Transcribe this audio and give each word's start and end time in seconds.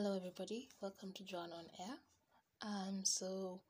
Hello, 0.00 0.14
everybody. 0.14 0.68
Welcome 0.80 1.12
to 1.14 1.24
John 1.24 1.50
on 1.50 1.64
Air. 1.80 1.96
I'm 2.62 3.04
so 3.04 3.62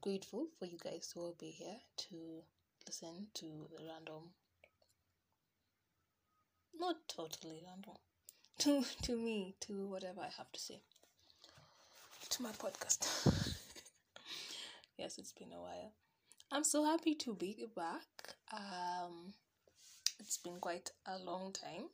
grateful 0.00 0.46
for 0.58 0.64
you 0.64 0.78
guys 0.82 1.10
to 1.12 1.20
all 1.20 1.36
be 1.38 1.50
here 1.50 1.76
to 2.08 2.16
listen 2.86 3.26
to 3.34 3.44
the 3.76 3.84
random, 3.84 4.30
not 6.80 6.96
totally 7.06 7.60
random, 7.66 7.96
to 8.60 8.82
to 9.02 9.14
me, 9.14 9.56
to 9.60 9.88
whatever 9.88 10.22
I 10.22 10.30
have 10.38 10.50
to 10.52 10.58
say, 10.58 10.80
to 12.30 12.42
my 12.42 12.52
podcast. 12.52 13.26
yes, 14.98 15.18
it's 15.18 15.32
been 15.32 15.52
a 15.52 15.60
while. 15.60 15.92
I'm 16.50 16.64
so 16.64 16.82
happy 16.82 17.14
to 17.16 17.34
be 17.34 17.66
back. 17.76 18.36
Um, 18.54 19.34
it's 20.18 20.38
been 20.38 20.60
quite 20.60 20.92
a 21.04 21.18
long 21.18 21.52
time 21.52 21.90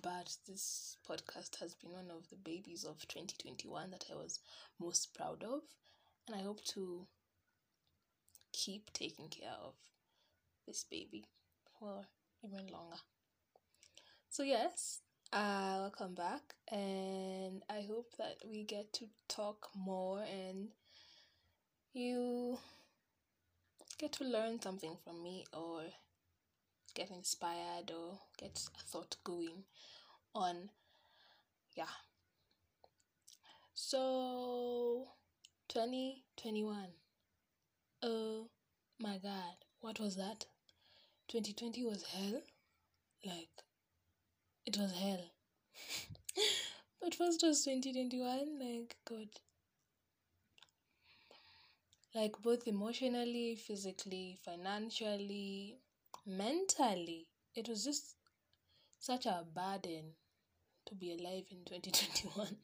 but 0.00 0.36
this 0.46 0.96
podcast 1.08 1.56
has 1.60 1.74
been 1.74 1.92
one 1.92 2.10
of 2.10 2.28
the 2.30 2.36
babies 2.36 2.84
of 2.84 3.06
2021 3.08 3.90
that 3.90 4.06
I 4.10 4.16
was 4.16 4.40
most 4.78 5.14
proud 5.14 5.42
of, 5.42 5.62
and 6.26 6.36
I 6.36 6.42
hope 6.42 6.64
to 6.74 7.06
keep 8.52 8.92
taking 8.92 9.28
care 9.28 9.56
of 9.62 9.74
this 10.66 10.84
baby 10.84 11.24
for 11.78 12.06
even 12.44 12.66
longer. 12.68 12.98
So, 14.30 14.42
yes, 14.42 15.00
uh, 15.32 15.76
welcome 15.80 16.14
back, 16.14 16.54
and 16.70 17.62
I 17.68 17.82
hope 17.82 18.16
that 18.18 18.36
we 18.46 18.64
get 18.64 18.92
to 18.94 19.06
talk 19.28 19.68
more 19.74 20.22
and 20.22 20.68
you 21.92 22.58
get 23.98 24.12
to 24.12 24.24
learn 24.24 24.60
something 24.60 24.96
from 25.04 25.22
me 25.22 25.44
or 25.52 25.82
get 26.98 27.10
inspired 27.10 27.90
or 27.90 28.18
get 28.38 28.60
a 28.78 28.82
thought 28.82 29.16
going 29.24 29.62
on 30.34 30.68
yeah. 31.76 31.96
So 33.74 35.06
2021 35.68 36.88
oh 38.02 38.48
my 39.00 39.18
god 39.22 39.54
what 39.80 40.00
was 40.00 40.16
that? 40.16 40.44
2020 41.28 41.84
was 41.84 42.02
hell? 42.02 42.40
Like 43.24 43.62
it 44.66 44.76
was 44.76 44.92
hell. 44.92 45.24
But 47.00 47.14
first 47.14 47.44
was 47.44 47.64
2021 47.64 48.58
like 48.58 48.96
god. 49.08 49.28
Like 52.12 52.42
both 52.42 52.66
emotionally 52.66 53.54
physically 53.54 54.38
financially 54.44 55.78
mentally, 56.28 57.26
it 57.54 57.68
was 57.68 57.84
just 57.84 58.14
such 58.98 59.26
a 59.26 59.44
burden 59.54 60.12
to 60.86 60.94
be 60.94 61.12
alive 61.12 61.44
in 61.50 61.58
2021. 61.66 62.56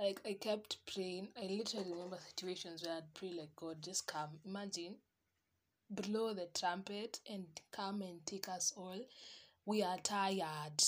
like, 0.00 0.20
I 0.26 0.34
kept 0.34 0.78
praying. 0.92 1.28
I 1.40 1.46
literally 1.46 1.92
remember 1.92 2.18
situations 2.26 2.82
where 2.82 2.96
I'd 2.96 3.14
pray, 3.14 3.32
like, 3.38 3.54
God, 3.56 3.82
just 3.82 4.06
come. 4.06 4.30
Imagine, 4.46 4.96
blow 5.90 6.32
the 6.34 6.48
trumpet 6.58 7.20
and 7.30 7.46
come 7.72 8.02
and 8.02 8.24
take 8.26 8.48
us 8.48 8.72
all. 8.76 9.00
We 9.66 9.82
are 9.82 9.98
tired. 9.98 10.82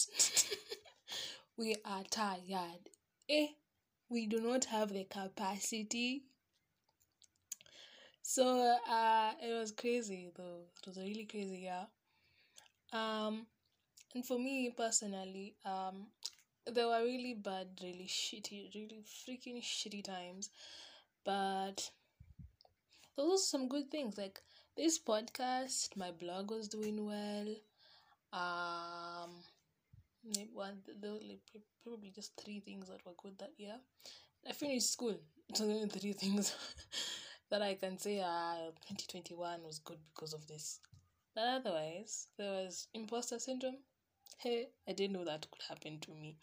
we 1.57 1.77
are 1.85 2.05
tired. 2.11 2.91
Eh, 3.29 3.49
we 4.09 4.27
do 4.27 4.41
not 4.41 4.67
have 4.67 4.91
the 4.93 5.05
capacity 5.05 6.25
so 8.29 8.77
uh, 8.91 9.31
it 9.41 9.57
was 9.57 9.71
crazy 9.71 10.33
though. 10.37 10.63
It 10.83 10.89
was 10.89 10.99
a 10.99 11.03
really 11.03 11.27
crazy, 11.27 11.61
yeah. 11.63 11.85
Um, 12.93 13.47
and 14.15 14.27
for 14.27 14.37
me 14.37 14.75
personally, 14.77 15.55
um, 15.65 16.09
there 16.67 16.89
were 16.89 17.05
really 17.05 17.35
bad, 17.35 17.69
really 17.81 18.09
shitty, 18.09 18.75
really 18.75 19.05
freaking 19.07 19.63
shitty 19.63 20.03
times, 20.03 20.51
but 21.25 21.89
there 23.17 23.27
was 23.27 23.49
some 23.49 23.69
good 23.69 23.93
things 23.93 24.19
like 24.19 24.41
this 24.77 24.99
podcast. 24.99 25.97
My 25.97 26.11
blog 26.11 26.51
was 26.51 26.67
doing 26.67 27.07
well. 27.07 27.55
Um, 28.33 29.31
one 30.53 30.79
probably 31.85 32.11
just 32.13 32.33
three 32.43 32.59
things 32.59 32.89
that 32.89 33.07
were 33.07 33.15
good 33.23 33.39
that 33.39 33.53
year. 33.57 33.77
I 34.49 34.53
finished 34.53 34.93
school. 34.93 35.15
So 35.55 35.63
only 35.63 35.87
three 35.87 36.13
things. 36.13 36.53
that 37.51 37.63
I 37.63 37.75
can 37.75 37.99
say 37.99 38.21
uh 38.21 38.71
2021 38.87 39.63
was 39.63 39.79
good 39.81 39.99
because 40.15 40.33
of 40.35 40.47
this. 40.47 40.81
But 41.35 41.45
otherwise, 41.49 42.29
there 42.39 42.53
was 42.53 42.89
imposter 42.95 43.39
syndrome. 43.39 43.79
Hey, 44.39 44.69
I 44.89 44.93
didn't 44.93 45.15
know 45.15 45.25
that 45.25 45.51
could 45.51 45.63
happen 45.69 46.01
to 46.01 46.13
me. 46.13 46.39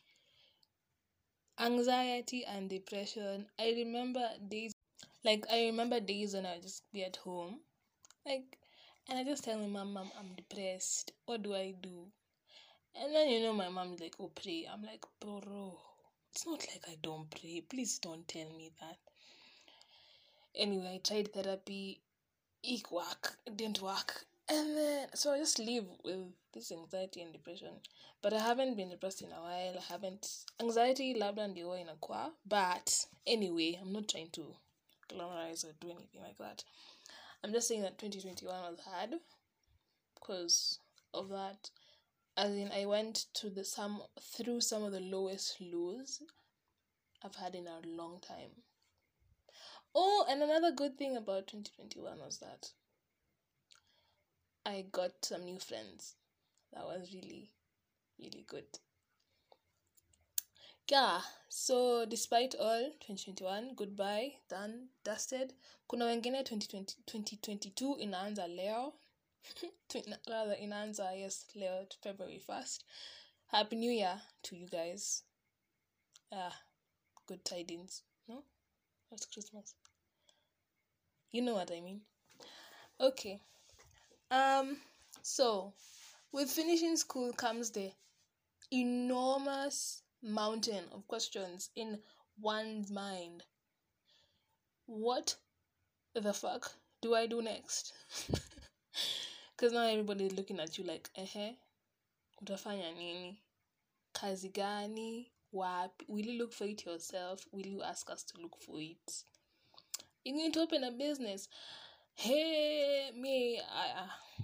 Anxiety 1.57 2.45
and 2.45 2.69
depression. 2.69 3.49
I 3.57 3.71
remember 3.71 4.29
days 4.47 4.71
like 5.23 5.45
I 5.51 5.65
remember 5.65 5.99
days 5.99 6.35
when 6.35 6.45
I 6.45 6.53
would 6.53 6.61
just 6.61 6.83
be 6.91 7.03
at 7.03 7.15
home. 7.15 7.61
Like 8.25 8.59
and 9.09 9.19
I 9.19 9.23
just 9.23 9.43
tell 9.43 9.59
my 9.59 9.67
mom, 9.67 9.93
Mom, 9.93 10.11
I'm 10.19 10.35
depressed. 10.35 11.13
What 11.25 11.43
do 11.43 11.55
I 11.55 11.71
do? 11.71 12.11
And 12.95 13.13
then 13.15 13.29
you 13.29 13.41
know 13.41 13.53
my 13.53 13.69
mom's 13.69 14.01
like, 14.01 14.15
Oh 14.19 14.29
pray. 14.29 14.67
I'm 14.71 14.83
like, 14.83 15.05
bro, 15.19 15.79
it's 16.31 16.45
not 16.45 16.59
like 16.61 16.83
I 16.89 16.97
don't 17.01 17.29
pray. 17.31 17.61
Please 17.61 17.99
don't 17.99 18.27
tell 18.27 18.49
me 18.51 18.71
that 18.81 18.97
anyway, 20.55 20.95
I 20.95 21.07
tried 21.07 21.33
therapy, 21.33 22.01
it 22.63 22.91
work, 22.91 23.37
it 23.45 23.57
didn't 23.57 23.81
work. 23.81 24.25
And 24.49 24.77
then 24.77 25.07
so 25.13 25.31
I 25.33 25.39
just 25.39 25.59
live 25.59 25.85
with 26.03 26.33
this 26.53 26.71
anxiety 26.71 27.21
and 27.21 27.33
depression. 27.33 27.79
But 28.21 28.33
I 28.33 28.39
haven't 28.39 28.75
been 28.75 28.89
depressed 28.89 29.21
in 29.21 29.31
a 29.31 29.41
while. 29.41 29.75
I 29.77 29.91
haven't 29.91 30.27
anxiety 30.59 31.13
labda 31.13 31.47
ndio 31.47 31.77
inakuwa. 31.77 32.31
But 32.45 33.07
anyway, 33.25 33.79
I'm 33.81 33.91
not 33.91 34.07
trying 34.07 34.29
to 34.31 34.55
glamorize 35.09 35.65
or 35.65 35.73
do 35.79 35.91
anything 35.91 36.21
like 36.21 36.37
that. 36.37 36.63
I'm 37.43 37.51
just 37.51 37.67
saying 37.67 37.81
that 37.81 37.97
2021 37.97 38.71
was 38.71 38.79
hard 38.79 39.15
because 40.15 40.79
of 41.13 41.29
that. 41.29 41.69
As 42.37 42.51
in, 42.51 42.71
I 42.71 42.85
went 42.85 43.25
to 43.35 43.49
the 43.49 43.63
some 43.63 44.01
through 44.19 44.61
some 44.61 44.83
of 44.83 44.91
the 44.91 44.99
lowest 44.99 45.61
lows 45.61 46.23
I've 47.23 47.35
had 47.35 47.55
in 47.55 47.67
a 47.67 47.79
long 47.85 48.19
time. 48.21 48.51
Oh, 49.95 50.25
and 50.27 50.41
another 50.41 50.71
good 50.71 50.97
thing 50.97 51.15
about 51.15 51.47
2021 51.47 52.19
was 52.19 52.39
that 52.39 52.71
I 54.65 54.85
got 54.91 55.11
some 55.23 55.43
new 55.45 55.59
friends. 55.59 56.15
That 56.73 56.85
was 56.85 57.13
really, 57.13 57.51
really 58.17 58.45
good. 58.47 58.65
Yeah, 60.89 61.21
so 61.47 62.05
despite 62.05 62.55
all 62.55 62.91
2021, 62.99 63.75
goodbye, 63.75 64.33
done, 64.49 64.87
dusted. 65.03 65.53
Kuna 65.89 66.05
wengine 66.05 66.43
2020, 66.43 66.95
2022 67.05 67.97
inaanza 67.99 68.47
leo. 68.47 68.93
Rather 70.29 70.55
inaanza, 70.55 71.13
yes, 71.15 71.45
leo, 71.55 71.85
February 72.01 72.39
1st. 72.39 72.83
Happy 73.47 73.75
New 73.75 73.91
Year 73.91 74.21
to 74.41 74.55
you 74.55 74.67
guys. 74.67 75.23
Ah, 76.31 76.55
good 77.27 77.45
tidings, 77.45 78.03
no? 78.27 78.43
That's 79.09 79.25
Christmas. 79.25 79.75
You 81.33 81.41
know 81.41 81.55
what 81.55 81.71
I 81.71 81.81
mean? 81.81 82.01
Okay. 83.01 83.41
Um 84.31 84.77
so 85.21 85.73
with 86.31 86.49
finishing 86.49 86.95
school 86.95 87.33
comes 87.33 87.71
the 87.71 87.91
enormous 88.71 90.03
mountain 90.21 90.85
of 90.93 91.07
questions 91.07 91.69
in 91.75 91.99
one's 92.39 92.91
mind. 92.91 93.43
What 94.85 95.35
the 96.13 96.33
fuck 96.33 96.71
do 97.01 97.15
I 97.15 97.27
do 97.27 97.41
next? 97.41 97.93
Because 99.55 99.73
now 99.73 99.87
everybody's 99.87 100.33
looking 100.33 100.59
at 100.59 100.77
you 100.77 100.83
like, 100.83 101.09
eh, 101.15 101.53
utafanya 102.43 102.93
nini? 102.95 103.39
Kazi 104.13 104.49
gani? 104.49 105.31
Wapi? 105.53 106.05
Will 106.07 106.25
you 106.25 106.39
look 106.39 106.53
for 106.53 106.65
it 106.65 106.85
yourself? 106.85 107.47
Will 107.51 107.65
you 107.65 107.81
ask 107.81 108.09
us 108.09 108.23
to 108.23 108.41
look 108.41 108.57
for 108.59 108.79
it? 108.79 109.23
You 110.23 110.33
need 110.33 110.53
to 110.53 110.61
open 110.61 110.85
a 110.85 110.91
business. 110.91 111.49
Hey, 112.15 113.11
me, 113.13 113.59
I, 113.59 114.03
uh, 114.03 114.43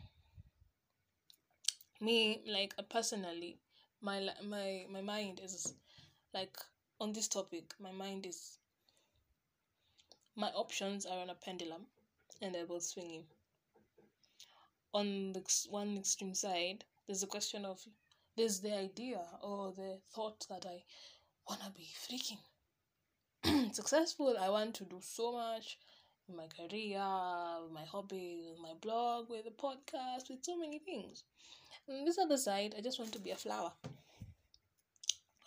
me, 2.02 2.42
like 2.46 2.74
uh, 2.78 2.82
personally, 2.84 3.60
my 4.02 4.30
my 4.44 4.86
my 4.90 5.02
mind 5.02 5.40
is 5.42 5.74
like 6.34 6.58
on 7.00 7.14
this 7.14 7.30
topic. 7.30 7.74
My 7.80 7.92
mind 7.92 8.26
is 8.26 8.58
my 10.36 10.50
options 10.50 11.06
are 11.06 11.20
on 11.20 11.30
a 11.30 11.36
pendulum, 11.36 11.86
and 12.42 12.54
they're 12.54 12.66
both 12.66 12.84
swinging. 12.84 13.24
On 14.94 15.32
the 15.32 15.44
one 15.70 15.98
extreme 15.98 16.36
side, 16.36 16.84
there's 17.08 17.24
a 17.24 17.28
question 17.28 17.64
of 17.64 17.80
there's 18.36 18.60
the 18.60 18.76
idea 18.76 19.22
or 19.42 19.72
the 19.72 20.00
thought 20.12 20.46
that 20.50 20.66
I 20.66 20.84
wanna 21.48 21.72
be 21.74 21.88
freaking 22.06 22.40
successful. 23.74 24.36
I 24.40 24.50
want 24.50 24.76
to 24.76 24.84
do 24.86 25.00
so 25.02 25.34
much 25.34 25.78
in 26.28 26.36
my 26.36 26.48
career, 26.48 27.04
with 27.64 27.72
my 27.72 27.86
hobby, 27.86 28.44
with 28.50 28.60
my 28.62 28.74
blog, 28.82 29.30
with 29.30 29.46
the 29.46 29.52
podcast, 29.52 30.30
with 30.30 30.44
so 30.44 30.58
many 30.58 30.80
things. 30.80 31.24
And 31.88 32.08
this 32.08 32.20
other 32.20 32.38
side, 32.38 32.76
I 32.78 32.82
just 32.82 33.00
want 33.00 33.12
to 33.14 33.20
be 33.20 33.32
a 33.32 33.36
flower. 33.36 33.72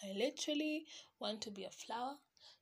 I 0.05 0.13
literally 0.17 0.87
want 1.21 1.41
to 1.43 1.51
be 1.51 1.65
a 1.65 1.71
flower 1.71 2.17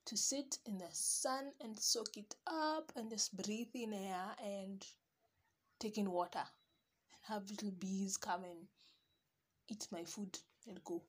to 0.07 0.17
sit 0.17 0.59
in 0.67 0.79
the 0.79 0.89
sun 0.93 1.53
and 1.63 1.79
soak 1.79 2.17
it 2.17 2.35
up 2.47 2.93
and 2.97 3.11
just 3.11 3.37
breathe 3.37 3.75
in 3.75 3.95
air 3.95 4.35
and 4.45 4.85
take 5.79 5.97
in 5.97 6.11
water 6.11 6.43
and 6.43 7.35
have 7.35 7.51
little 7.51 7.71
bees 7.71 8.17
come 8.17 8.45
and 8.45 8.67
eat 9.69 9.87
my 9.91 10.05
food 10.05 10.39
and 10.69 10.83
go 10.85 11.03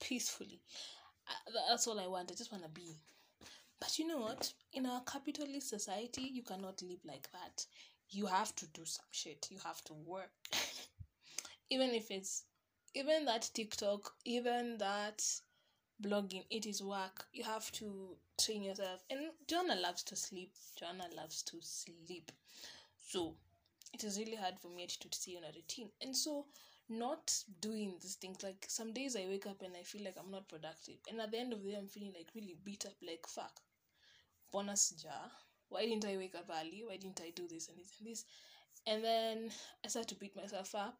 peacefully. 0.00 0.60
Uh, 1.28 1.52
that's 1.68 1.86
all 1.86 1.98
I 2.00 2.06
want. 2.06 2.30
I 2.30 2.34
just 2.34 2.52
want 2.52 2.64
to 2.64 2.70
be. 2.70 2.96
But 3.80 3.98
you 3.98 4.06
know 4.06 4.18
what? 4.18 4.52
In 4.72 4.86
our 4.86 5.02
capitalist 5.02 5.68
society, 5.68 6.22
you 6.22 6.42
cannot 6.42 6.82
live 6.82 7.00
like 7.04 7.28
that. 7.32 7.66
You 8.10 8.26
have 8.26 8.54
to 8.56 8.66
do 8.68 8.84
some 8.84 9.06
shit. 9.10 9.48
You 9.50 9.58
have 9.64 9.82
to 9.84 9.94
work. 9.94 10.30
even 11.70 11.90
if 11.90 12.10
it's 12.10 12.44
even 12.94 13.24
that 13.26 13.50
TikTok, 13.52 14.12
even 14.24 14.78
that 14.78 15.22
blogging, 16.02 16.44
it 16.50 16.66
is 16.66 16.82
work. 16.82 17.26
You 17.32 17.44
have 17.44 17.70
to 17.72 18.16
train 18.40 18.62
yourself. 18.62 19.02
And 19.10 19.20
Joanna 19.46 19.76
loves 19.76 20.02
to 20.04 20.16
sleep. 20.16 20.52
Joanna 20.78 21.08
loves 21.14 21.42
to 21.44 21.56
sleep. 21.60 22.32
So 23.08 23.34
it 23.92 24.04
is 24.04 24.18
really 24.18 24.36
hard 24.36 24.58
for 24.60 24.68
me 24.68 24.86
to 24.86 25.08
stay 25.10 25.36
on 25.36 25.44
a 25.44 25.52
routine. 25.54 25.90
And 26.00 26.16
so 26.16 26.46
not 26.88 27.32
doing 27.60 27.94
these 28.00 28.14
things 28.14 28.42
like 28.42 28.64
some 28.68 28.92
days 28.92 29.16
I 29.16 29.26
wake 29.28 29.46
up 29.46 29.62
and 29.62 29.76
I 29.76 29.82
feel 29.82 30.04
like 30.04 30.16
I'm 30.18 30.30
not 30.30 30.48
productive. 30.48 30.96
And 31.10 31.20
at 31.20 31.30
the 31.30 31.38
end 31.38 31.52
of 31.52 31.62
the 31.62 31.70
day 31.70 31.76
I'm 31.76 31.88
feeling 31.88 32.12
like 32.16 32.28
really 32.34 32.56
beat 32.64 32.86
up 32.86 32.94
like 33.06 33.26
fuck. 33.26 33.60
Bonus 34.52 34.90
jar. 35.02 35.30
Why 35.68 35.84
didn't 35.84 36.04
I 36.04 36.16
wake 36.16 36.34
up 36.34 36.48
early? 36.50 36.82
Why 36.86 36.96
didn't 36.96 37.20
I 37.20 37.30
do 37.34 37.48
this 37.48 37.68
and 37.68 37.78
this 37.78 37.92
and 37.98 38.08
this? 38.08 38.24
And 38.86 39.02
then 39.02 39.50
I 39.84 39.88
start 39.88 40.08
to 40.08 40.14
beat 40.14 40.36
myself 40.36 40.74
up. 40.74 40.96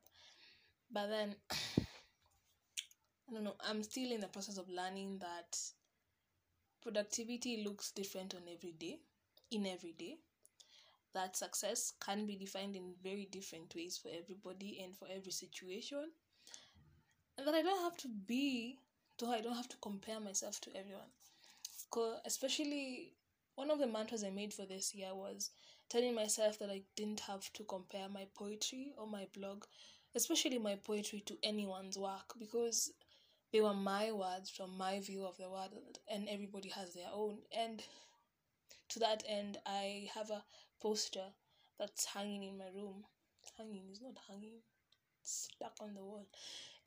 But 0.91 1.09
then 1.09 1.37
I 3.29 3.33
don't 3.33 3.45
know, 3.45 3.57
I'm 3.69 3.83
still 3.83 4.13
in 4.13 4.21
the 4.21 4.29
process 4.29 4.59
of 4.59 4.69
learning 4.69 5.19
that 5.21 5.59
productivity 6.83 7.65
looks 7.65 7.91
different 7.91 8.35
on 8.35 8.43
every 8.53 8.73
day, 8.73 9.01
in 9.51 9.67
every 9.67 9.93
day. 9.93 10.19
That 11.17 11.37
success 11.37 11.95
can 12.07 12.27
be 12.27 12.37
defined 12.37 12.77
in 12.77 12.95
very 13.03 13.27
different 13.33 13.75
ways 13.75 13.97
for 13.97 14.11
everybody 14.11 14.81
and 14.85 14.95
for 14.95 15.09
every 15.11 15.33
situation. 15.33 16.11
And 17.39 17.47
that 17.47 17.55
I 17.55 17.63
don't 17.63 17.83
have 17.83 17.97
to 17.99 18.09
be, 18.09 18.79
though 19.19 19.33
I 19.33 19.41
don't 19.41 19.57
have 19.57 19.69
to 19.71 19.77
compare 19.79 20.21
myself 20.21 20.61
to 20.63 20.77
everyone. 20.77 21.11
Cause 21.91 22.19
especially 22.27 23.15
one 23.55 23.71
of 23.71 23.79
the 23.79 23.87
mantras 23.87 24.25
I 24.25 24.31
made 24.31 24.53
for 24.53 24.67
this 24.67 24.95
year 24.95 25.15
was 25.15 25.51
telling 25.89 26.15
myself 26.15 26.59
that 26.59 26.69
I 26.71 26.83
didn't 26.97 27.21
have 27.21 27.51
to 27.55 27.65
compare 27.65 28.09
my 28.11 28.27
poetry 28.35 28.93
or 28.99 29.07
my 29.07 29.27
blog, 29.35 29.65
especially 30.15 30.59
my 30.59 30.77
poetry, 30.77 31.21
to 31.27 31.39
anyone's 31.43 31.97
work 31.97 32.35
because 32.39 32.93
they 33.53 33.63
were 33.63 33.75
my 33.75 34.13
words 34.13 34.51
from 34.51 34.77
my 34.77 35.01
view 35.01 35.25
of 35.25 35.39
the 35.39 35.49
world 35.49 35.99
and 36.11 36.29
everybody 36.29 36.69
has 36.69 36.93
their 36.95 37.09
own 37.13 37.39
and 37.57 37.83
to 38.89 38.99
that 38.99 39.23
end 39.29 39.59
i 39.67 40.09
have 40.15 40.31
a 40.31 40.45
poster 40.81 41.33
that's 41.79 42.05
hanging 42.07 42.45
in 42.45 42.59
my 42.59 42.69
room. 42.75 43.05
Hanging 43.59 43.89
is 43.91 44.01
not 44.03 44.19
hanging. 44.29 44.61
It's 45.21 45.49
stuck 45.55 45.77
on 45.81 45.95
the 45.95 46.05
wall. 46.05 46.27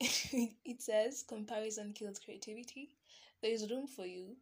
It 0.64 0.82
says 0.82 1.22
comparison 1.22 1.92
kills 1.92 2.18
creativity. 2.18 2.96
There 3.42 3.52
is 3.52 3.70
room 3.70 3.86
for 3.86 4.06
you. 4.06 4.36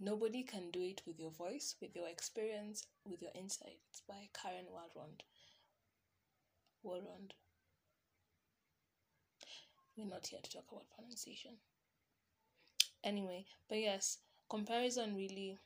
Nobody 0.00 0.42
can 0.42 0.70
do 0.70 0.80
it 0.82 1.02
with 1.06 1.18
your 1.20 1.30
voice 1.30 1.76
with 1.80 1.94
your 1.94 2.08
experience 2.08 2.86
with 3.04 3.20
your 3.20 3.32
insight 3.34 3.78
it's 3.90 4.00
by 4.00 4.28
karen 4.32 4.66
warrond 4.72 5.20
warrond 6.82 7.32
we're 9.96 10.04
not 10.06 10.26
here 10.26 10.40
to 10.42 10.50
talk 10.50 10.64
about 10.70 10.90
pronunciation. 10.94 11.52
Anyway, 13.02 13.46
but 13.68 13.78
yes, 13.78 14.18
comparison 14.50 15.16
really 15.16 15.58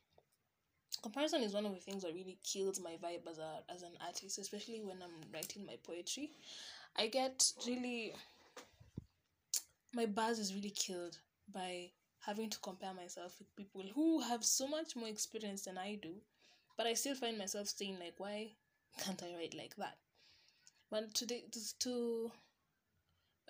comparison 1.02 1.42
is 1.42 1.54
one 1.54 1.66
of 1.66 1.74
the 1.74 1.80
things 1.80 2.02
that 2.02 2.14
really 2.14 2.38
kills 2.44 2.80
my 2.80 2.96
vibe 3.02 3.28
as 3.30 3.38
a 3.38 3.62
as 3.72 3.82
an 3.82 3.92
artist, 4.04 4.38
especially 4.38 4.80
when 4.82 4.96
I'm 5.02 5.32
writing 5.32 5.66
my 5.66 5.76
poetry. 5.82 6.30
I 6.96 7.06
get 7.08 7.52
really 7.66 8.14
my 9.92 10.06
buzz 10.06 10.38
is 10.38 10.54
really 10.54 10.70
killed 10.70 11.18
by 11.52 11.90
having 12.20 12.50
to 12.50 12.58
compare 12.60 12.94
myself 12.94 13.36
with 13.38 13.56
people 13.56 13.82
who 13.94 14.20
have 14.20 14.44
so 14.44 14.68
much 14.68 14.94
more 14.94 15.08
experience 15.08 15.62
than 15.62 15.78
I 15.78 15.98
do. 16.00 16.14
But 16.76 16.86
I 16.86 16.94
still 16.94 17.14
find 17.14 17.38
myself 17.38 17.68
saying 17.68 17.98
like 17.98 18.14
why 18.18 18.52
can't 18.98 19.22
I 19.22 19.36
write 19.36 19.54
like 19.54 19.76
that? 19.76 19.96
But 20.90 21.14
today 21.14 21.44
to 21.80 22.30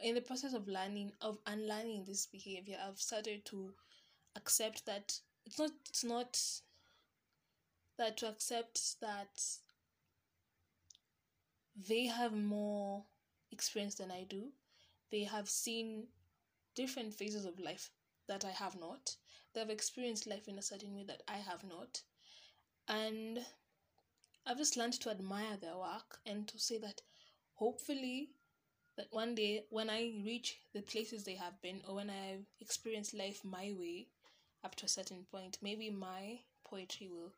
in 0.02 0.14
the 0.14 0.20
process 0.20 0.54
of 0.54 0.68
learning 0.68 1.12
of 1.20 1.38
unlearning 1.46 2.04
this 2.04 2.26
behavior 2.26 2.78
i've 2.86 2.98
started 2.98 3.44
to 3.44 3.70
accept 4.36 4.86
that 4.86 5.18
it's 5.44 5.58
not 5.58 5.70
it's 5.88 6.04
not 6.04 6.40
that 8.00 8.16
to 8.16 8.26
accept 8.26 8.98
that 9.02 9.42
they 11.88 12.06
have 12.06 12.32
more 12.32 13.04
experience 13.52 13.94
than 13.96 14.10
i 14.10 14.24
do. 14.24 14.48
They 15.10 15.24
have 15.24 15.50
seen 15.50 16.06
different 16.74 17.12
phases 17.12 17.44
of 17.44 17.60
life 17.60 17.90
that 18.26 18.44
i 18.44 18.50
have 18.50 18.80
not. 18.80 19.16
They 19.52 19.60
have 19.60 19.68
experienced 19.68 20.26
life 20.26 20.48
in 20.48 20.58
a 20.58 20.62
certain 20.62 20.94
way 20.94 21.04
that 21.08 21.22
i 21.28 21.36
have 21.36 21.62
not. 21.62 22.00
And 22.88 23.44
i've 24.46 24.56
just 24.56 24.78
learned 24.78 24.94
to 25.00 25.10
admire 25.10 25.58
their 25.58 25.76
work 25.76 26.20
and 26.24 26.48
to 26.48 26.58
say 26.58 26.78
that 26.78 27.02
hopefully 27.52 28.30
that 28.96 29.12
one 29.12 29.34
day 29.34 29.64
when 29.68 29.90
I 29.90 30.12
reach 30.24 30.58
the 30.72 30.82
places 30.82 31.24
they 31.24 31.34
have 31.34 31.60
been, 31.62 31.82
or 31.86 31.96
when 31.96 32.10
I 32.10 32.38
experience 32.60 33.14
life 33.14 33.44
my 33.44 33.74
way 33.78 34.08
up 34.64 34.74
to 34.76 34.86
a 34.86 34.88
certain 34.88 35.26
point, 35.30 35.58
maybe 35.62 35.90
my 35.90 36.40
poetry 36.64 37.08
will 37.08 37.32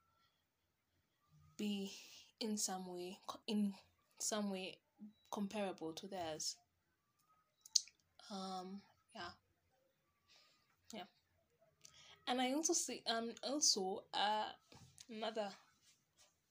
be 1.62 1.92
in 2.40 2.56
some 2.56 2.86
way 2.92 3.18
in 3.46 3.72
some 4.18 4.50
way 4.50 4.78
comparable 5.30 5.92
to 5.92 6.06
theirs. 6.08 6.56
Um 8.30 8.82
yeah. 9.14 9.30
Yeah. 10.92 11.04
And 12.26 12.40
I 12.40 12.52
also 12.52 12.72
see 12.72 13.02
um 13.06 13.32
also 13.42 14.04
uh 14.14 14.50
another 15.08 15.48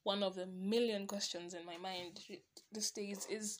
one 0.04 0.24
of 0.24 0.36
the 0.36 0.46
million 0.48 1.08
questions 1.08 1.54
in 1.54 1.66
my 1.66 1.78
mind 1.78 2.20
these 2.72 2.92
days 2.92 3.28
is 3.30 3.60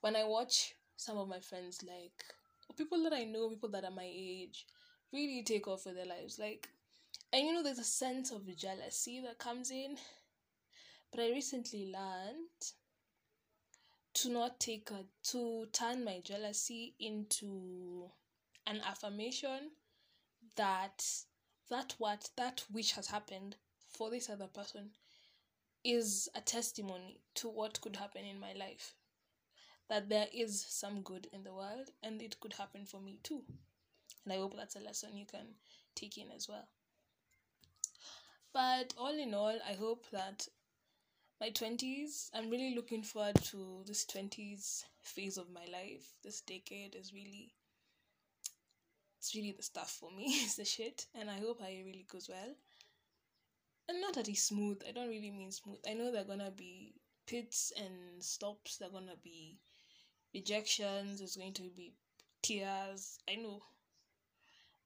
when 0.00 0.16
I 0.16 0.24
watch 0.24 0.74
some 0.96 1.18
of 1.18 1.28
my 1.28 1.40
friends, 1.40 1.82
like 1.82 2.24
people 2.76 3.02
that 3.04 3.12
I 3.12 3.24
know, 3.24 3.50
people 3.50 3.70
that 3.70 3.84
are 3.84 3.90
my 3.90 4.08
age, 4.10 4.66
really 5.12 5.42
take 5.42 5.68
off 5.68 5.86
with 5.86 5.96
their 5.96 6.06
lives, 6.06 6.38
like, 6.38 6.68
and 7.32 7.46
you 7.46 7.52
know, 7.52 7.62
there's 7.62 7.78
a 7.78 7.84
sense 7.84 8.30
of 8.32 8.56
jealousy 8.56 9.20
that 9.22 9.38
comes 9.38 9.70
in. 9.70 9.96
But 11.10 11.20
I 11.20 11.30
recently 11.30 11.90
learned 11.92 12.72
to 14.14 14.28
not 14.28 14.60
take 14.60 14.90
a 14.90 15.04
to 15.28 15.66
turn 15.72 16.04
my 16.04 16.20
jealousy 16.24 16.94
into 16.98 18.10
an 18.66 18.80
affirmation 18.86 19.70
that 20.56 21.04
that 21.68 21.94
what 21.98 22.30
that 22.36 22.64
which 22.70 22.92
has 22.92 23.08
happened 23.08 23.56
for 23.88 24.10
this 24.10 24.28
other 24.28 24.46
person 24.46 24.90
is 25.84 26.28
a 26.34 26.40
testimony 26.40 27.20
to 27.34 27.48
what 27.48 27.80
could 27.80 27.96
happen 27.96 28.24
in 28.24 28.38
my 28.38 28.52
life 28.52 28.94
that 29.90 30.08
there 30.08 30.28
is 30.32 30.64
some 30.68 31.02
good 31.02 31.26
in 31.32 31.42
the 31.42 31.52
world 31.52 31.90
and 32.02 32.22
it 32.22 32.38
could 32.40 32.54
happen 32.54 32.86
for 32.86 33.00
me 33.00 33.18
too. 33.24 33.42
And 34.24 34.32
I 34.32 34.36
hope 34.36 34.56
that's 34.56 34.76
a 34.76 34.80
lesson 34.80 35.16
you 35.16 35.26
can 35.26 35.46
take 35.96 36.16
in 36.16 36.30
as 36.34 36.48
well. 36.48 36.68
But 38.52 38.94
all 38.96 39.18
in 39.18 39.34
all, 39.34 39.58
I 39.68 39.72
hope 39.74 40.06
that 40.12 40.46
my 41.40 41.48
20s, 41.48 42.28
I'm 42.34 42.50
really 42.50 42.74
looking 42.74 43.02
forward 43.02 43.36
to 43.44 43.82
this 43.86 44.04
20s 44.04 44.84
phase 45.00 45.38
of 45.38 45.50
my 45.50 45.64
life. 45.72 46.12
This 46.22 46.42
decade 46.42 46.94
is 46.94 47.14
really, 47.14 47.54
it's 49.18 49.34
really 49.34 49.52
the 49.56 49.62
stuff 49.62 49.90
for 49.98 50.10
me. 50.10 50.24
it's 50.28 50.56
the 50.56 50.66
shit. 50.66 51.06
And 51.14 51.30
I 51.30 51.38
hope 51.38 51.62
I 51.62 51.82
really 51.86 52.04
goes 52.12 52.28
well. 52.28 52.54
And 53.88 54.02
not 54.02 54.14
that 54.14 54.28
it's 54.28 54.42
smooth. 54.42 54.82
I 54.86 54.92
don't 54.92 55.08
really 55.08 55.30
mean 55.30 55.50
smooth. 55.50 55.78
I 55.88 55.94
know 55.94 56.12
there 56.12 56.20
are 56.20 56.26
gonna 56.26 56.50
be 56.50 56.92
pits 57.26 57.72
and 57.74 58.22
stops. 58.22 58.76
There 58.76 58.88
are 58.88 58.92
gonna 58.92 59.16
be 59.24 59.58
rejections, 60.34 61.20
there's 61.20 61.36
going 61.36 61.54
to 61.54 61.70
be 61.74 61.94
tears. 62.42 63.18
I 63.26 63.36
know. 63.36 63.62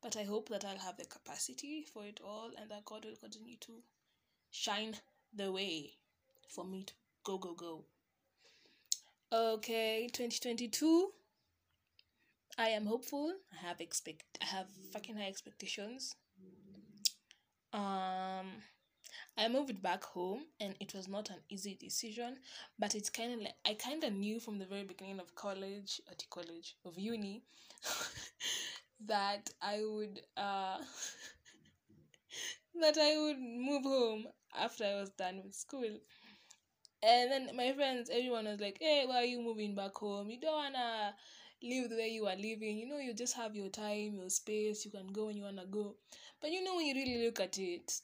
But 0.00 0.16
I 0.16 0.23
hope 0.23 0.50
that 0.50 0.64
I'll 0.64 0.78
have 0.78 0.99
the 0.99 1.04
capacity 1.04 1.82
for 1.82 2.04
it 2.06 2.20
all 2.25 2.52
and 2.61 2.70
that 2.70 2.84
God 2.84 3.04
will 3.04 3.16
continue 3.16 3.56
to 3.62 3.82
shine 4.52 4.94
the 5.34 5.50
way 5.50 5.94
for 6.48 6.64
me 6.64 6.84
to 6.84 6.94
go, 7.24 7.38
go, 7.38 7.54
go. 7.54 7.84
Okay, 9.32 10.08
2022. 10.12 11.12
I 12.56 12.68
am 12.68 12.86
hopeful. 12.86 13.32
I 13.52 13.66
have 13.66 13.80
expect 13.80 14.22
I 14.40 14.44
have 14.44 14.68
fucking 14.92 15.16
high 15.16 15.26
expectations. 15.28 16.14
Um 17.72 18.62
I 19.36 19.48
moved 19.48 19.82
back 19.82 20.04
home 20.04 20.44
and 20.60 20.76
it 20.78 20.94
was 20.94 21.08
not 21.08 21.30
an 21.30 21.40
easy 21.48 21.74
decision, 21.74 22.36
but 22.78 22.94
it's 22.94 23.10
kind 23.10 23.34
of 23.34 23.40
like 23.40 23.56
I 23.64 23.74
kind 23.74 24.04
of 24.04 24.12
knew 24.12 24.38
from 24.38 24.58
the 24.58 24.66
very 24.66 24.84
beginning 24.84 25.18
of 25.18 25.34
college, 25.34 26.00
at 26.08 26.22
college, 26.30 26.76
of 26.84 26.96
uni, 26.96 27.42
that 29.06 29.50
I 29.60 29.82
would 29.84 30.20
uh 30.36 30.78
that 32.80 32.96
I 32.98 33.16
would 33.20 33.40
move 33.40 33.82
home 33.82 34.26
after 34.56 34.84
I 34.84 35.00
was 35.00 35.10
done 35.10 35.42
with 35.44 35.54
school. 35.54 35.98
And 37.04 37.30
then 37.30 37.56
my 37.56 37.73
friends, 37.73 38.08
everyone 38.08 38.46
was 38.46 38.61
like, 38.61 38.78
Hey, 38.80 39.04
why 39.06 39.16
are 39.16 39.25
you 39.25 39.40
moving 39.40 39.75
back 39.75 39.94
home? 39.94 40.30
You 40.30 40.40
don't 40.40 40.54
wanna 40.54 41.14
live 41.62 41.90
the 41.90 41.96
way 41.96 42.08
you 42.08 42.26
are 42.26 42.37
living. 42.37 42.78
You 42.78 42.88
know, 42.88 42.99
you 42.99 43.12
just 43.12 43.37
have 43.37 43.54
your 43.54 43.68
time, 43.68 44.14
your 44.14 44.30
space, 44.30 44.84
you 44.84 44.90
can 44.90 45.08
go 45.08 45.26
when 45.26 45.37
you 45.37 45.42
wanna 45.42 45.66
go. 45.66 45.96
But 46.40 46.50
you 46.50 46.64
know 46.64 46.76
when 46.76 46.87
you 46.87 46.94
really 46.94 47.26
look 47.26 47.40
at 47.40 47.58
it, 47.58 48.00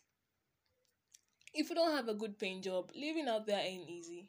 if 1.54 1.69
you 1.71 1.75
don't 1.75 1.97
have 1.97 2.09
a 2.09 2.14
good 2.14 2.38
paying 2.38 2.61
job, 2.62 2.90
living 2.95 3.26
out 3.28 3.47
there 3.47 3.61
ain't 3.61 3.88
easy. 3.88 4.28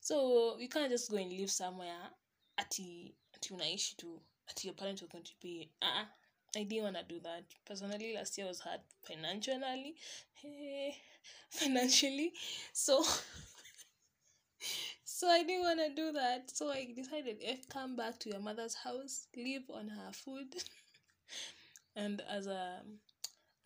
So 0.00 0.56
you 0.58 0.68
can't 0.68 0.90
just 0.90 1.10
go 1.10 1.16
and 1.16 1.32
live 1.32 1.50
somewhere 1.50 2.10
at 2.58 2.66
ati 2.66 3.14
unaishi 3.50 3.96
tu 3.96 4.20
ati 4.48 4.68
your 4.68 4.74
parents 4.74 5.00
to 5.02 5.08
pay. 5.40 5.68
Uh-uh. 5.82 6.06
I 6.56 6.64
didn't 6.64 6.84
want 6.84 6.96
to 6.96 7.04
do 7.04 7.20
that. 7.20 7.44
Personally, 7.64 8.14
last 8.14 8.36
year 8.38 8.46
was 8.46 8.60
hard 8.60 8.80
financially. 9.02 9.94
Hey, 10.34 10.96
financially. 11.50 12.32
So 12.72 13.04
so 15.04 15.28
I 15.28 15.42
didn't 15.42 15.62
want 15.62 15.80
to 15.80 15.94
do 15.94 16.12
that. 16.12 16.50
So 16.54 16.70
I 16.70 16.88
decided 16.94 17.38
if 17.40 17.68
come 17.68 17.96
back 17.96 18.18
to 18.20 18.30
your 18.30 18.40
mother's 18.40 18.74
house, 18.74 19.26
live 19.36 19.64
on 19.72 19.88
her 19.88 20.12
food. 20.12 20.54
and 21.96 22.22
as 22.30 22.46
a 22.46 22.80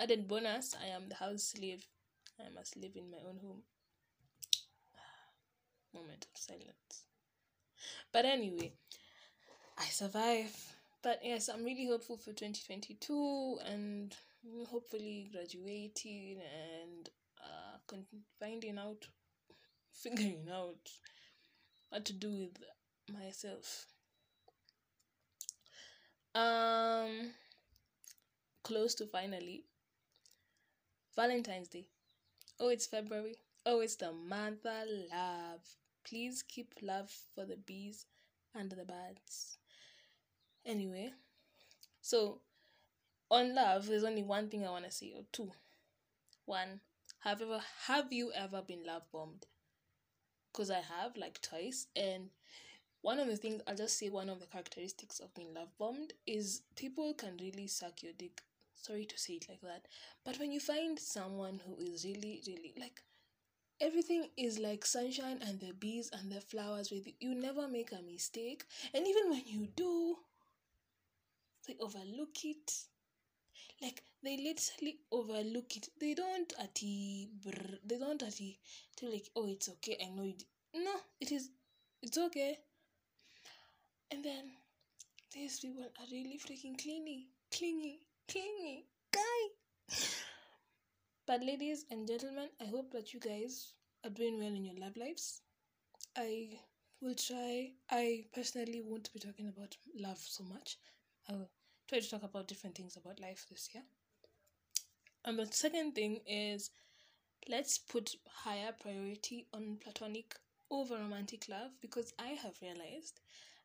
added 0.00 0.26
bonus, 0.28 0.74
I 0.80 0.86
am 0.88 1.08
the 1.08 1.14
house 1.16 1.54
slave. 1.54 1.84
I 2.40 2.52
must 2.54 2.76
live 2.76 2.96
in 2.96 3.10
my 3.10 3.18
own 3.28 3.38
home. 3.38 3.62
Moment 5.94 6.26
of 6.34 6.40
silence. 6.40 7.04
But 8.12 8.24
anyway, 8.24 8.72
I 9.78 9.86
survive. 9.86 10.54
But 11.02 11.20
yes, 11.22 11.48
I'm 11.48 11.64
really 11.64 11.86
hopeful 11.86 12.16
for 12.16 12.32
2022 12.32 13.58
and 13.66 14.14
hopefully 14.70 15.28
graduating 15.32 16.38
and 16.40 17.08
finding 18.40 18.78
out, 18.78 19.08
figuring 19.92 20.48
out 20.52 20.90
what 21.90 22.04
to 22.04 22.12
do 22.12 22.30
with 22.30 22.58
myself. 23.12 23.86
Um, 26.34 27.30
close 28.62 28.94
to 28.96 29.06
finally 29.06 29.64
Valentine's 31.14 31.68
Day. 31.68 31.86
Oh, 32.58 32.68
it's 32.68 32.86
February. 32.86 33.36
Oh, 33.66 33.80
it's 33.80 33.96
the 33.96 34.12
month 34.12 34.66
of 34.66 34.88
love. 35.12 35.60
Please 36.04 36.42
keep 36.42 36.74
love 36.82 37.10
for 37.34 37.44
the 37.44 37.56
bees 37.56 38.06
and 38.54 38.70
the 38.70 38.84
birds. 38.84 39.58
Anyway, 40.66 41.12
so 42.00 42.40
on 43.30 43.54
love, 43.54 43.86
there's 43.86 44.04
only 44.04 44.22
one 44.22 44.48
thing 44.48 44.66
I 44.66 44.70
want 44.70 44.84
to 44.84 44.90
say, 44.90 45.12
or 45.16 45.24
two. 45.32 45.50
One, 46.46 46.80
have 47.24 47.42
ever 47.42 47.60
have 47.86 48.12
you 48.12 48.32
ever 48.32 48.62
been 48.62 48.84
love 48.84 49.02
bombed? 49.12 49.46
Because 50.52 50.70
I 50.70 50.80
have, 50.80 51.16
like 51.16 51.42
twice, 51.42 51.88
and 51.96 52.30
one 53.02 53.18
of 53.18 53.26
the 53.26 53.36
things 53.36 53.62
I'll 53.66 53.74
just 53.76 53.98
say 53.98 54.08
one 54.08 54.28
of 54.28 54.40
the 54.40 54.46
characteristics 54.46 55.20
of 55.20 55.34
being 55.34 55.52
love 55.54 55.76
bombed 55.78 56.12
is 56.26 56.62
people 56.76 57.14
can 57.14 57.36
really 57.40 57.66
suck 57.66 58.02
your 58.02 58.12
dick. 58.12 58.42
Sorry 58.76 59.04
to 59.06 59.18
say 59.18 59.34
it 59.34 59.46
like 59.48 59.62
that, 59.62 59.86
but 60.24 60.38
when 60.38 60.52
you 60.52 60.60
find 60.60 60.98
someone 60.98 61.60
who 61.66 61.82
is 61.82 62.04
really, 62.04 62.42
really 62.46 62.74
like 62.78 63.02
everything 63.80 64.28
is 64.36 64.58
like 64.58 64.84
sunshine 64.86 65.38
and 65.46 65.60
the 65.60 65.72
bees 65.72 66.10
and 66.12 66.30
the 66.30 66.40
flowers 66.40 66.90
with 66.90 67.06
you. 67.06 67.12
You 67.20 67.34
never 67.34 67.68
make 67.68 67.92
a 67.92 68.02
mistake, 68.02 68.64
and 68.92 69.06
even 69.06 69.30
when 69.30 69.42
you 69.46 69.68
do, 69.76 70.16
they 71.66 71.76
overlook 71.80 72.44
it. 72.44 72.72
Like 73.80 74.02
they 74.22 74.36
literally 74.36 74.98
overlook 75.12 75.76
it. 75.76 75.88
They 76.00 76.14
don't 76.14 76.52
ati 76.62 77.28
they 77.84 77.98
don't 77.98 78.22
ati 78.22 78.58
tell 78.96 79.10
like 79.12 79.28
oh 79.36 79.46
it's 79.48 79.68
okay 79.68 79.96
I 80.04 80.10
know 80.10 80.24
it. 80.24 80.42
No, 80.74 80.94
it 81.20 81.32
is 81.32 81.50
it's 82.02 82.18
okay. 82.18 82.58
And 84.10 84.24
then 84.24 84.50
these 85.32 85.58
people 85.60 85.82
are 85.84 86.06
really 86.12 86.38
freaking 86.38 86.80
clingy, 86.80 87.28
clingy, 87.50 88.00
clingy, 88.28 88.86
guy. 89.12 89.96
But 91.26 91.42
ladies 91.42 91.86
and 91.90 92.06
gentlemen, 92.06 92.48
I 92.60 92.64
hope 92.66 92.90
that 92.92 93.12
you 93.12 93.20
guys 93.20 93.72
are 94.04 94.10
doing 94.10 94.38
well 94.38 94.54
in 94.54 94.64
your 94.64 94.76
love 94.76 94.96
lives. 94.96 95.42
I 96.16 96.58
will 97.00 97.14
try. 97.14 97.72
I 97.90 98.26
personally 98.32 98.80
won't 98.82 99.12
be 99.12 99.18
talking 99.20 99.48
about 99.48 99.76
love 99.98 100.18
so 100.18 100.44
much. 100.44 100.78
I 101.28 101.32
will 101.34 101.50
try 101.88 102.00
to 102.00 102.10
talk 102.10 102.22
about 102.22 102.48
different 102.48 102.76
things 102.76 102.96
about 102.96 103.20
life 103.20 103.46
this 103.50 103.68
year. 103.74 103.84
And 105.24 105.38
the 105.38 105.46
second 105.46 105.94
thing 105.96 106.20
is 106.26 106.70
let's 107.48 107.78
put 107.78 108.16
higher 108.26 108.72
priority 108.72 109.46
on 109.52 109.78
platonic 109.78 110.36
over 110.70 110.96
romantic 110.96 111.48
love 111.48 111.72
because 111.80 112.12
I 112.18 112.28
have 112.30 112.60
realized 112.62 113.20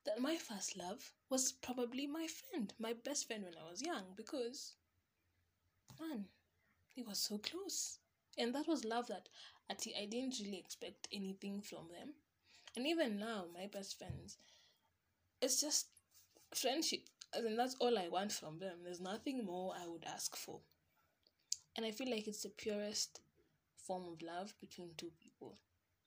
that 0.06 0.20
my 0.22 0.38
first 0.38 0.78
love 0.78 1.14
was 1.30 1.52
probably 1.54 2.08
my 2.08 2.28
friend, 2.28 2.74
my 2.80 2.94
best 2.94 3.28
friend 3.28 3.44
when 3.46 3.56
I 3.58 3.70
was 3.70 3.82
young 3.82 4.14
because 4.16 4.76
man, 6.00 6.26
he 6.96 7.04
was 7.04 7.20
so 7.20 7.38
close. 7.38 8.00
And 8.38 8.56
that 8.56 8.68
was 8.68 8.86
love 8.86 9.08
that 9.08 9.30
I 9.70 10.06
didn't 10.06 10.40
really 10.40 10.58
expect 10.58 11.08
anything 11.12 11.62
from 11.62 11.90
them. 11.90 12.14
And 12.76 12.88
even 12.88 13.20
now, 13.20 13.46
my 13.54 13.68
best 13.68 13.98
friends, 13.98 14.38
it's 15.42 15.62
just 15.62 15.88
friendship. 16.54 17.02
Mean, 17.44 17.56
that's 17.56 17.76
all 17.80 17.98
I 17.98 18.08
want 18.08 18.32
from 18.32 18.60
them. 18.60 18.78
There's 18.84 19.00
nothing 19.02 19.46
more 19.46 19.74
I 19.80 19.88
would 19.88 20.04
ask 20.06 20.36
for. 20.36 20.60
And 21.76 21.86
I 21.86 21.92
feel 21.92 22.10
like 22.10 22.28
it's 22.28 22.44
the 22.44 22.50
purest 22.50 23.22
form 23.78 24.04
of 24.12 24.22
love 24.22 24.54
between 24.60 24.90
two 24.98 25.12
people, 25.22 25.58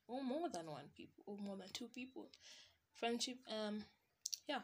or 0.09 0.23
more 0.23 0.49
than 0.49 0.67
one 0.67 0.91
people, 0.97 1.25
or 1.27 1.37
more 1.39 1.57
than 1.57 1.69
two 1.73 1.89
people. 1.95 2.29
Friendship, 2.95 3.39
um, 3.49 3.85
yeah, 4.49 4.61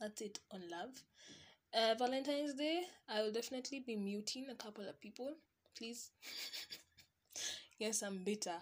that's 0.00 0.20
it 0.20 0.38
on 0.50 0.62
love. 0.70 1.02
Uh, 1.74 1.94
Valentine's 1.98 2.54
Day, 2.54 2.82
I 3.08 3.22
will 3.22 3.32
definitely 3.32 3.80
be 3.80 3.96
muting 3.96 4.48
a 4.50 4.54
couple 4.54 4.86
of 4.88 5.00
people. 5.00 5.34
Please. 5.76 6.10
yes, 7.78 8.02
I'm 8.02 8.22
bitter. 8.22 8.58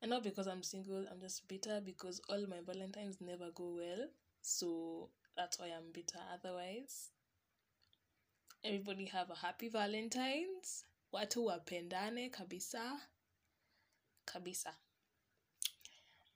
And 0.00 0.10
not 0.10 0.22
because 0.22 0.46
I'm 0.46 0.62
single, 0.62 1.04
I'm 1.10 1.20
just 1.20 1.46
bitter 1.48 1.80
because 1.84 2.20
all 2.28 2.46
my 2.46 2.60
Valentines 2.64 3.18
never 3.20 3.50
go 3.54 3.76
well. 3.76 4.08
So 4.40 5.10
that's 5.38 5.58
why 5.60 5.66
I'm 5.66 5.92
bitter. 5.92 6.18
Otherwise, 6.34 7.10
everybody 8.64 9.04
have 9.06 9.30
a 9.30 9.36
happy 9.36 9.68
Valentine's. 9.68 10.84
Watu 11.14 11.44
wapendane 11.46 12.30
kabisa. 12.30 12.98
Kabisa. 14.26 14.74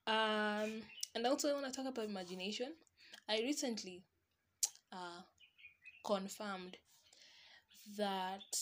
Um, 0.07 0.81
and 1.13 1.27
also 1.27 1.49
I 1.49 1.53
want 1.53 1.65
to 1.65 1.71
talk 1.71 1.85
about 1.85 2.05
imagination. 2.05 2.71
I 3.27 3.39
recently 3.39 4.01
uh, 4.91 5.21
confirmed 6.05 6.77
that 7.97 8.57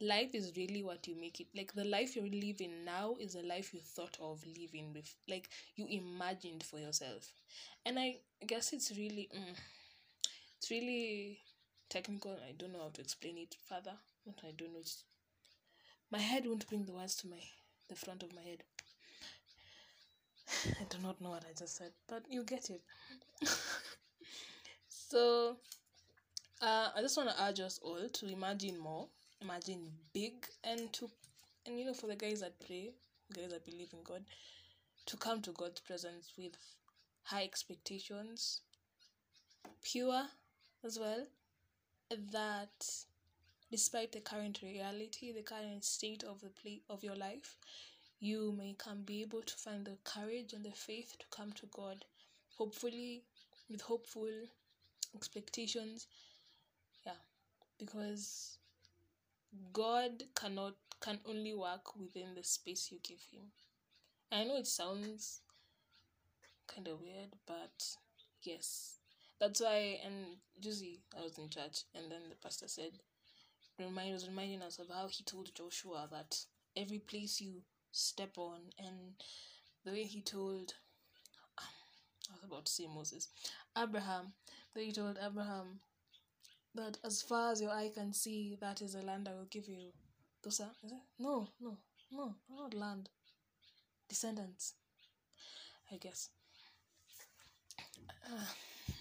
life 0.00 0.34
is 0.34 0.52
really 0.56 0.82
what 0.82 1.06
you 1.06 1.16
make 1.20 1.40
it 1.40 1.46
like 1.56 1.72
the 1.74 1.84
life 1.84 2.14
you're 2.16 2.26
living 2.26 2.84
now 2.84 3.16
is 3.20 3.34
a 3.34 3.42
life 3.42 3.74
you 3.74 3.80
thought 3.80 4.16
of 4.20 4.44
living 4.58 4.92
with 4.94 5.12
like 5.28 5.48
you 5.76 5.86
imagined 5.90 6.62
for 6.62 6.78
yourself. 6.78 7.32
And 7.86 7.98
i 7.98 8.16
guess 8.46 8.72
it's 8.72 8.92
really 8.96 9.28
mm, 9.34 9.54
it's 10.56 10.70
really 10.70 11.38
technical 11.88 12.36
i 12.48 12.52
don't 12.52 12.72
know 12.72 12.82
how 12.82 12.90
to 12.90 13.00
explain 13.00 13.38
it 13.38 13.56
further 13.68 13.96
what 14.24 14.36
i 14.46 14.52
don't 14.56 14.72
know 14.72 14.80
it's, 14.80 15.04
my 16.10 16.18
head 16.18 16.44
won't 16.46 16.66
bring 16.68 16.84
the 16.84 16.92
words 16.92 17.16
to 17.16 17.26
my 17.28 17.40
the 17.88 17.94
front 17.96 18.22
of 18.22 18.34
my 18.34 18.42
head. 18.42 18.62
I 20.80 20.84
do 20.90 20.98
not 20.98 21.20
know 21.20 21.30
what 21.30 21.44
i 21.48 21.52
just 21.56 21.76
said 21.76 21.92
but 22.08 22.24
you 22.28 22.44
get 22.44 22.70
it. 22.70 22.82
So, 24.88 25.56
uh, 26.60 26.88
I 26.94 27.00
just 27.00 27.16
want 27.16 27.30
to 27.30 27.42
urge 27.44 27.60
us 27.60 27.78
all 27.82 28.08
to 28.08 28.26
imagine 28.28 28.78
more, 28.78 29.08
imagine 29.40 29.90
big, 30.12 30.46
and 30.64 30.92
to, 30.92 31.10
and 31.66 31.78
you 31.78 31.84
know, 31.84 31.94
for 31.94 32.06
the 32.06 32.16
guys 32.16 32.40
that 32.40 32.58
pray, 32.64 32.90
guys 33.34 33.50
that 33.50 33.64
believe 33.64 33.92
in 33.92 34.02
God, 34.02 34.24
to 35.06 35.16
come 35.16 35.42
to 35.42 35.52
God's 35.52 35.80
presence 35.80 36.32
with 36.36 36.56
high 37.24 37.44
expectations, 37.44 38.60
pure 39.82 40.24
as 40.84 40.98
well, 40.98 41.26
that 42.32 42.90
despite 43.70 44.12
the 44.12 44.20
current 44.20 44.60
reality, 44.62 45.32
the 45.32 45.42
current 45.42 45.84
state 45.84 46.24
of 46.24 46.40
the 46.40 46.48
play 46.48 46.80
of 46.88 47.04
your 47.04 47.16
life, 47.16 47.56
you 48.20 48.54
may 48.58 48.74
come 48.76 49.02
be 49.02 49.22
able 49.22 49.42
to 49.42 49.54
find 49.56 49.84
the 49.84 49.96
courage 50.04 50.52
and 50.52 50.64
the 50.64 50.70
faith 50.70 51.16
to 51.18 51.26
come 51.30 51.52
to 51.52 51.66
God, 51.66 52.04
hopefully 52.56 53.22
with 53.70 53.82
hopeful 53.82 54.28
expectations. 55.14 56.06
Yeah 57.06 57.12
because 57.78 58.58
god 59.72 60.24
cannot 60.34 60.74
can 61.00 61.20
only 61.26 61.54
work 61.54 61.96
within 61.96 62.34
the 62.34 62.42
space 62.44 62.90
you 62.90 62.98
give 63.02 63.20
him 63.32 63.52
i 64.32 64.44
know 64.44 64.56
it 64.56 64.66
sounds 64.66 65.42
kind 66.66 66.88
of 66.88 67.00
weird 67.00 67.30
but 67.46 67.84
Yes. 68.42 68.98
That's 69.40 69.60
why, 69.60 70.00
and 70.04 70.38
Juicy, 70.60 71.00
I 71.18 71.22
was 71.22 71.38
in 71.38 71.50
church, 71.50 71.84
and 71.94 72.10
then 72.10 72.22
the 72.30 72.36
pastor 72.36 72.68
said, 72.68 72.92
remind 73.78 74.12
was 74.14 74.28
reminding 74.28 74.62
us 74.62 74.78
of 74.78 74.88
how 74.90 75.08
he 75.08 75.24
told 75.24 75.54
Joshua 75.54 76.08
that 76.12 76.36
every 76.76 77.00
place 77.00 77.40
you 77.40 77.62
step 77.92 78.38
on, 78.38 78.60
and 78.78 79.14
the 79.84 79.92
way 79.92 80.04
he 80.04 80.22
told, 80.22 80.74
um, 81.58 81.64
I 82.30 82.34
was 82.36 82.44
about 82.44 82.66
to 82.66 82.72
say 82.72 82.86
Moses, 82.86 83.28
Abraham, 83.78 84.32
the 84.74 84.80
way 84.80 84.86
he 84.86 84.92
told 84.92 85.18
Abraham 85.24 85.80
that 86.78 86.98
as 87.04 87.22
far 87.22 87.52
as 87.52 87.60
your 87.60 87.70
eye 87.72 87.90
can 87.92 88.12
see, 88.12 88.56
that 88.60 88.80
is 88.80 88.92
the 88.92 89.02
land 89.02 89.28
I 89.28 89.34
will 89.34 89.46
give 89.50 89.68
you. 89.68 89.92
Those 90.42 90.60
are? 90.60 90.70
No, 91.18 91.48
no, 91.60 91.76
no, 92.12 92.34
not 92.48 92.72
land. 92.74 93.08
Descendants, 94.08 94.74
I 95.92 95.96
guess. 95.96 96.30
Uh, 98.24 98.44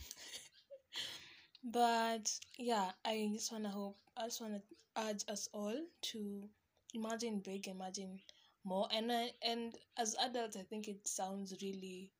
but 1.64 2.32
yeah, 2.58 2.92
I 3.06 3.30
just 3.34 3.52
wanna 3.52 3.70
hope 3.70 3.98
I 4.18 4.26
just 4.26 4.42
wanna 4.42 4.62
urge 4.98 5.24
us 5.28 5.48
all 5.54 5.78
to 6.02 6.50
imagine 6.94 7.40
big, 7.40 7.68
imagine 7.68 8.20
more, 8.64 8.88
and 8.92 9.12
I, 9.12 9.32
and 9.44 9.76
as 9.98 10.16
adults, 10.20 10.58
I 10.58 10.64
think 10.64 10.88
it 10.88 11.08
sounds 11.08 11.54
really 11.62 12.12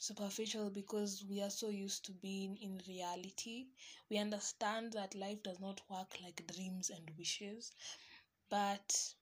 superficial 0.00 0.70
because 0.70 1.24
we 1.30 1.42
are 1.42 1.50
so 1.50 1.70
used 1.70 2.04
to 2.06 2.12
being 2.12 2.56
in 2.58 2.80
reality. 2.88 3.68
We 4.10 4.18
understand 4.18 4.94
that 4.94 5.14
life 5.14 5.42
does 5.44 5.60
not 5.60 5.82
work 5.90 6.18
like 6.22 6.46
dreams 6.54 6.90
and 6.90 7.10
wishes, 7.18 7.72
but 8.50 9.14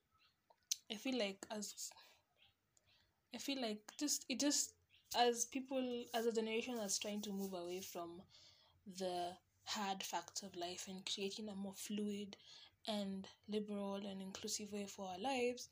I 0.91 0.97
feel 0.97 1.19
like 1.19 1.47
as 1.51 1.91
I 3.35 3.39
feel 3.39 3.61
like 3.63 3.93
just 3.99 4.27
it 4.29 4.39
just 4.39 4.75
as 5.17 5.47
people 5.47 6.05
as 6.13 6.27
a 6.27 6.33
generation 6.33 6.77
that's 6.77 6.99
trying 6.99 7.23
to 7.23 7.33
move 7.33 7.55
away 7.55 7.81
from 7.81 8.23
the 8.99 9.37
hard 9.67 10.03
facts 10.03 10.43
of 10.43 10.57
life 10.57 10.87
and 10.89 11.07
creating 11.07 11.49
a 11.49 11.55
more 11.55 11.75
fluid 11.75 12.37
and 12.87 13.29
liberal 13.49 13.97
and 13.97 14.23
inclusive 14.23 14.73
way 14.73 14.87
for 14.87 15.09
our 15.09 15.19
lives, 15.19 15.69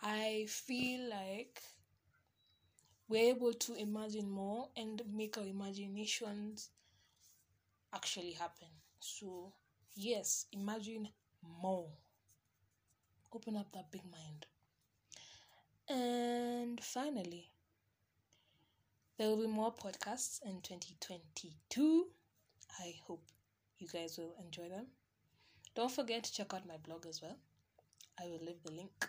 I 0.00 0.46
feel 0.48 1.08
like 1.10 1.62
we're 3.10 3.34
able 3.34 3.52
to 3.52 3.74
imagine 3.74 4.30
more 4.30 4.68
and 4.76 5.02
make 5.12 5.36
our 5.36 5.44
imaginations 5.44 6.70
actually 7.92 8.30
happen. 8.32 8.68
So, 9.00 9.52
yes, 9.96 10.46
imagine 10.52 11.08
more. 11.60 11.88
Open 13.34 13.56
up 13.56 13.72
that 13.72 13.90
big 13.90 14.02
mind. 14.04 14.46
And 15.88 16.80
finally, 16.80 17.50
there 19.18 19.28
will 19.28 19.40
be 19.42 19.48
more 19.48 19.74
podcasts 19.74 20.40
in 20.44 20.60
2022. 20.62 22.06
I 22.78 22.94
hope 23.08 23.24
you 23.78 23.88
guys 23.92 24.18
will 24.18 24.36
enjoy 24.40 24.68
them. 24.68 24.86
Don't 25.74 25.90
forget 25.90 26.22
to 26.24 26.32
check 26.32 26.54
out 26.54 26.68
my 26.68 26.76
blog 26.76 27.06
as 27.06 27.20
well. 27.20 27.36
I 28.20 28.26
will 28.26 28.38
leave 28.40 28.62
the 28.64 28.70
link 28.70 29.08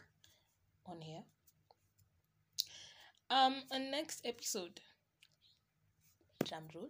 on 0.87 1.01
here. 1.01 1.21
Um, 3.31 3.63
and 3.71 3.89
next 3.89 4.25
episode, 4.25 4.81
drum 6.43 6.63
roll. 6.75 6.89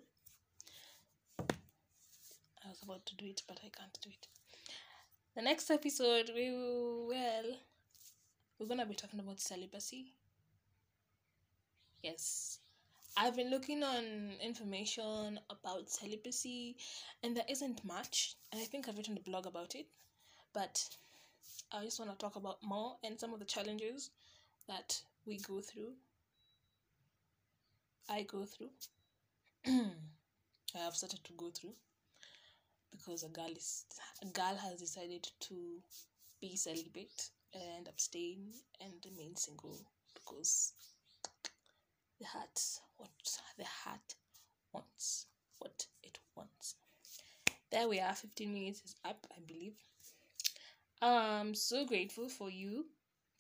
I 1.40 2.68
was 2.68 2.82
about 2.82 3.06
to 3.06 3.16
do 3.16 3.26
it, 3.28 3.44
but 3.48 3.60
I 3.64 3.70
can't 3.70 3.96
do 4.02 4.10
it. 4.10 4.28
The 5.36 5.44
next 5.44 5.70
episode, 5.70 6.32
we 6.34 6.50
will, 6.50 7.10
well, 7.10 7.44
we're 8.58 8.66
gonna 8.66 8.88
be 8.88 8.96
talking 8.96 9.20
about 9.20 9.40
celibacy. 9.40 10.14
Yes, 12.02 12.58
I've 13.16 13.36
been 13.36 13.52
looking 13.52 13.84
on 13.84 14.32
information 14.44 15.40
about 15.48 15.92
celibacy, 15.92 16.76
and 17.22 17.38
there 17.38 17.46
isn't 17.48 17.86
much. 17.86 18.34
And 18.52 18.60
I 18.60 18.66
think 18.66 18.90
I've 18.90 18.98
written 18.98 19.16
a 19.16 19.30
blog 19.30 19.46
about 19.46 19.76
it, 19.76 19.86
but 20.54 20.90
I 21.72 21.84
just 21.84 22.00
want 22.00 22.10
to 22.10 22.18
talk 22.18 22.36
about 22.36 22.64
more 22.64 22.96
and 23.04 23.20
some 23.20 23.32
of 23.32 23.38
the 23.38 23.46
challenges 23.46 24.10
that 24.68 25.00
we 25.28 25.38
go 25.38 25.62
through. 25.62 25.94
I 28.10 28.24
go 28.24 28.46
through. 28.46 28.72
I 30.76 30.78
have 30.78 30.96
started 30.96 31.24
to 31.24 31.34
go 31.34 31.50
through 31.50 31.74
because 32.92 33.24
a 33.24 33.30
girl 33.30 33.52
is 33.56 33.86
a 34.22 34.26
girl 34.26 34.56
has 34.56 34.80
decided 34.80 35.28
to 35.42 35.56
be 36.42 36.56
celibate 36.56 37.30
and 37.54 37.88
abstain 37.88 38.54
and 38.80 38.94
remain 39.06 39.36
single 39.36 39.80
because 40.14 40.74
the 42.20 42.26
heart 42.26 42.60
what 42.98 43.10
the 43.58 43.66
heart 43.66 44.16
wants 44.74 45.28
what 45.60 45.86
it 46.04 46.18
wants. 46.36 46.76
There 47.72 47.88
we 47.88 48.00
are 48.00 48.14
15 48.14 48.54
minutes 48.54 48.82
is 48.84 48.96
up 49.06 49.28
i 49.32 49.40
believe. 49.46 49.76
I'm 51.02 51.56
so 51.56 51.86
grateful 51.86 52.30
for 52.30 52.50
you 52.50 52.86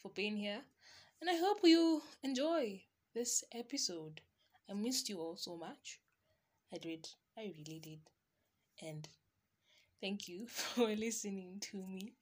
for 0.02 0.10
being 0.10 0.38
here 0.38 0.62
and 1.20 1.30
i 1.30 1.36
hope 1.36 1.60
you 1.64 2.02
enjoy 2.24 2.82
this 3.14 3.44
episode 3.54 4.22
i 4.70 4.74
missed 4.74 5.10
you 5.10 5.20
all 5.20 5.36
so 5.36 5.56
much 5.58 6.00
i 6.74 6.78
did 6.78 7.08
i 7.38 7.54
really 7.58 7.80
did 7.80 8.00
and 8.82 9.08
thank 10.02 10.28
you 10.28 10.48
for 10.48 10.88
listening 10.96 11.60
to 11.62 11.78
me 11.78 12.14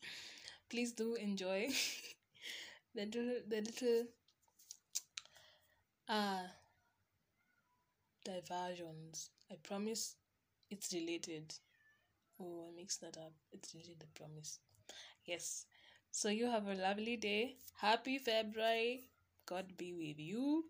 please 0.70 0.94
do 0.94 1.16
enjoy 1.16 1.68
the 2.96 3.06
little, 3.06 3.36
the 3.48 3.62
little 3.62 4.06
uh 6.08 6.48
diversions. 8.24 9.30
I 9.52 9.56
promise 9.64 10.16
it's 10.70 10.94
related. 10.94 11.54
Oh, 12.40 12.66
I 12.68 12.76
mixed 12.76 13.02
that 13.02 13.18
up. 13.18 13.34
It's 13.52 13.74
related, 13.74 14.04
I 14.04 14.20
promise. 14.20 14.60
Yes. 15.26 15.66
So 16.12 16.30
you 16.30 16.48
have 16.48 16.68
a 16.68 16.76
lovely 16.76 17.18
day. 17.18 17.58
Happy 17.80 18.18
February. 18.18 19.10
God 19.46 19.78
be 19.78 19.94
with 19.94 20.20
you. 20.20 20.66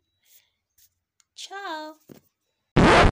Ciao. 1.40 1.96